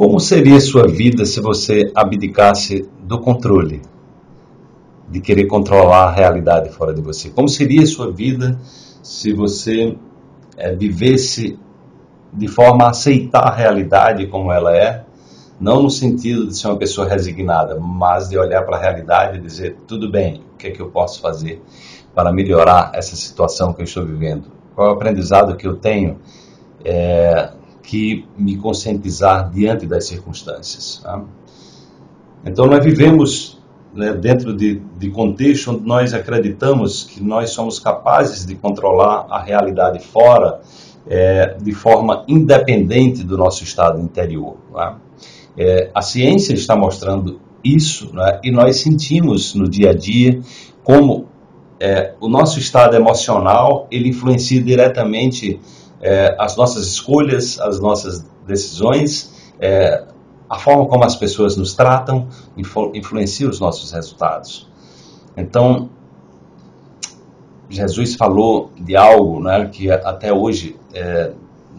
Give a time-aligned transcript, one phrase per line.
[0.00, 3.82] Como seria sua vida se você abdicasse do controle?
[5.06, 7.28] De querer controlar a realidade fora de você?
[7.28, 8.58] Como seria sua vida
[9.02, 9.98] se você
[10.56, 11.58] é, vivesse
[12.32, 15.04] de forma a aceitar a realidade como ela é?
[15.60, 19.42] Não no sentido de ser uma pessoa resignada, mas de olhar para a realidade e
[19.42, 21.62] dizer: tudo bem, o que é que eu posso fazer
[22.14, 24.50] para melhorar essa situação que eu estou vivendo?
[24.74, 26.18] Qual é o aprendizado que eu tenho?
[26.82, 27.52] É,
[27.90, 31.00] que me conscientizar diante das circunstâncias.
[31.02, 31.24] Tá?
[32.46, 33.60] Então, nós vivemos
[33.92, 39.42] né, dentro de, de contexto onde nós acreditamos que nós somos capazes de controlar a
[39.42, 40.60] realidade fora
[41.08, 44.56] é, de forma independente do nosso estado interior.
[44.72, 44.96] Tá?
[45.58, 50.40] É, a ciência está mostrando isso né, e nós sentimos no dia a dia
[50.84, 51.26] como
[51.80, 55.58] é, o nosso estado emocional ele influencia diretamente
[56.00, 60.04] é, as nossas escolhas, as nossas decisões, é,
[60.48, 64.68] a forma como as pessoas nos tratam influ influencia os nossos resultados.
[65.36, 65.90] Então,
[67.68, 71.30] Jesus falou de algo né, que até hoje é,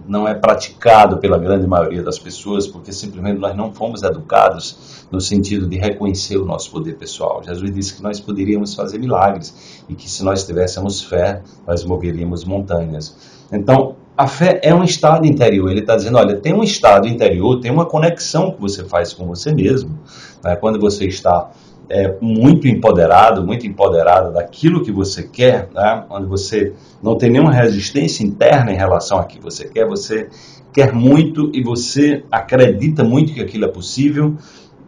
[0.07, 5.19] não é praticado pela grande maioria das pessoas, porque simplesmente nós não fomos educados no
[5.19, 7.43] sentido de reconhecer o nosso poder pessoal.
[7.43, 12.45] Jesus disse que nós poderíamos fazer milagres e que se nós tivéssemos fé, nós moveríamos
[12.45, 13.15] montanhas.
[13.51, 15.71] Então, a fé é um estado interior.
[15.71, 19.25] Ele está dizendo, olha, tem um estado interior, tem uma conexão que você faz com
[19.25, 19.97] você mesmo.
[20.43, 20.55] Né?
[20.55, 21.49] Quando você está
[21.89, 26.03] é, muito empoderado, muito empoderada daquilo que você quer, né?
[26.07, 30.29] quando você não tem nenhuma resistência interna em relação a que você quer, você
[30.73, 34.35] quer muito e você acredita muito que aquilo é possível,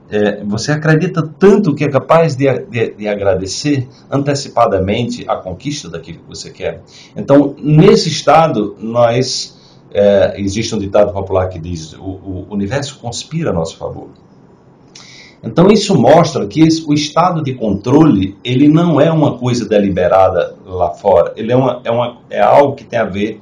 [0.09, 6.19] é, você acredita tanto que é capaz de, de, de, agradecer antecipadamente a conquista daquilo
[6.19, 6.81] que você quer.
[7.15, 9.61] Então, nesse estado, nós.
[9.95, 14.09] É, existe um ditado popular que diz: o, o universo conspira a nosso favor.
[15.43, 20.55] Então isso mostra que esse, o estado de controle ele não é uma coisa deliberada
[20.65, 23.41] lá fora, ele é, uma, é, uma, é algo que tem a ver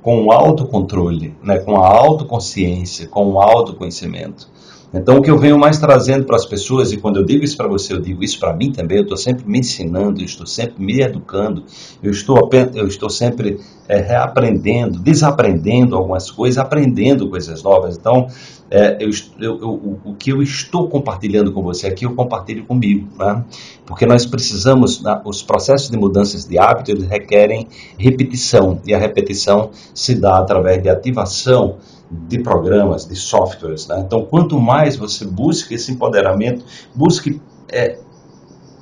[0.00, 4.48] com o autocontrole, né, com a autoconsciência, com o autoconhecimento.
[4.92, 7.56] Então, o que eu venho mais trazendo para as pessoas, e quando eu digo isso
[7.56, 10.46] para você, eu digo isso para mim também, eu estou sempre me ensinando, eu estou
[10.46, 11.62] sempre me educando,
[12.02, 17.98] eu estou, eu estou sempre é, reaprendendo, desaprendendo algumas coisas, aprendendo coisas novas.
[17.98, 18.28] Então,
[18.70, 23.08] é, eu, eu, eu, o que eu estou compartilhando com você aqui, eu compartilho comigo,
[23.18, 23.44] né?
[23.84, 27.66] porque nós precisamos, né, os processos de mudanças de hábito, eles requerem
[27.98, 31.76] repetição, e a repetição se dá através de ativação
[32.10, 33.86] de programas, de softwares.
[33.86, 34.02] Né?
[34.06, 36.64] Então, quanto mais você busca esse empoderamento,
[36.94, 37.98] busque é,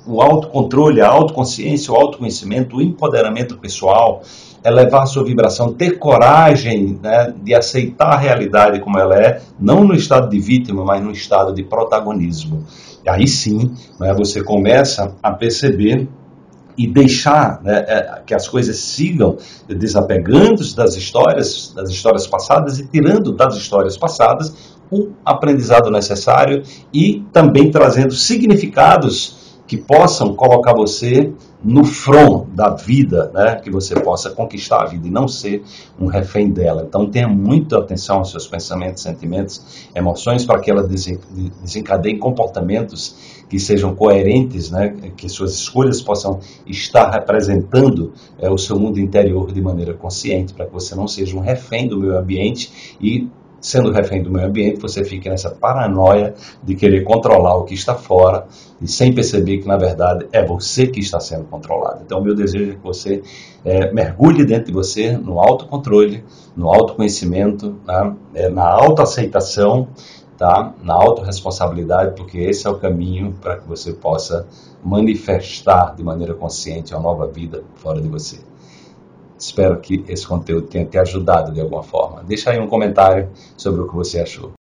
[0.05, 4.21] o autocontrole, a autoconsciência, o autoconhecimento, o empoderamento pessoal,
[4.63, 9.83] elevar a sua vibração, ter coragem né, de aceitar a realidade como ela é, não
[9.83, 12.65] no estado de vítima, mas no estado de protagonismo.
[13.05, 16.07] E aí sim, né, você começa a perceber
[16.77, 22.85] e deixar né, é, que as coisas sigam desapegando das histórias, das histórias passadas e
[22.85, 31.33] tirando das histórias passadas o aprendizado necessário e também trazendo significados que possam colocar você
[31.63, 33.55] no front da vida, né?
[33.55, 35.63] que você possa conquistar a vida e não ser
[35.99, 36.85] um refém dela.
[36.87, 43.59] Então tenha muita atenção aos seus pensamentos, sentimentos, emoções para que ela desencadeie comportamentos que
[43.59, 44.95] sejam coerentes, né?
[45.15, 50.65] que suas escolhas possam estar representando é, o seu mundo interior de maneira consciente, para
[50.65, 53.27] que você não seja um refém do meio ambiente e
[53.67, 56.33] sendo refém do meio ambiente, você fica nessa paranoia
[56.63, 58.47] de querer controlar o que está fora
[58.81, 62.01] e sem perceber que, na verdade, é você que está sendo controlado.
[62.05, 63.21] Então, o meu desejo é que você
[63.65, 66.23] é, mergulhe dentro de você no autocontrole,
[66.55, 68.13] no autoconhecimento, né?
[68.33, 69.89] é, na autoaceitação,
[70.37, 70.73] tá?
[70.81, 74.47] na autorresponsabilidade, porque esse é o caminho para que você possa
[74.83, 78.37] manifestar de maneira consciente a nova vida fora de você.
[79.37, 82.23] Espero que esse conteúdo tenha te ajudado de alguma forma.
[82.23, 84.51] Deixa aí um comentário sobre o que você achou.